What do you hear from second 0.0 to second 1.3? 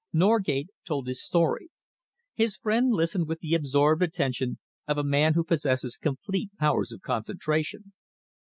Norgate told his